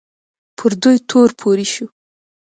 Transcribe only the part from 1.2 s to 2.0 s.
پورې شو